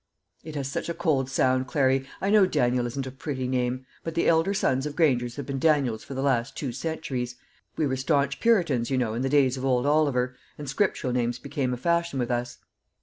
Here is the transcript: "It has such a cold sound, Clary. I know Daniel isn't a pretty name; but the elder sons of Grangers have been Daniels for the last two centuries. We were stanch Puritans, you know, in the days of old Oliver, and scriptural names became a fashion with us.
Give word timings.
"It 0.43 0.55
has 0.55 0.67
such 0.67 0.89
a 0.89 0.95
cold 0.95 1.29
sound, 1.29 1.67
Clary. 1.67 2.07
I 2.21 2.31
know 2.31 2.47
Daniel 2.47 2.87
isn't 2.87 3.05
a 3.05 3.11
pretty 3.11 3.47
name; 3.47 3.85
but 4.03 4.15
the 4.15 4.27
elder 4.27 4.51
sons 4.51 4.87
of 4.87 4.95
Grangers 4.95 5.35
have 5.35 5.45
been 5.45 5.59
Daniels 5.59 6.03
for 6.03 6.15
the 6.15 6.23
last 6.23 6.57
two 6.57 6.71
centuries. 6.71 7.35
We 7.77 7.85
were 7.85 7.95
stanch 7.95 8.39
Puritans, 8.39 8.89
you 8.89 8.97
know, 8.97 9.13
in 9.13 9.21
the 9.21 9.29
days 9.29 9.57
of 9.57 9.63
old 9.63 9.85
Oliver, 9.85 10.35
and 10.57 10.67
scriptural 10.67 11.13
names 11.13 11.37
became 11.37 11.71
a 11.71 11.77
fashion 11.77 12.17
with 12.17 12.31
us. 12.31 12.57